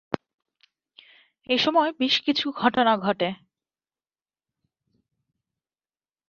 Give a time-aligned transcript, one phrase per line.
[1.49, 3.29] এসময় বেশ কিছু ঘটনা ঘটে।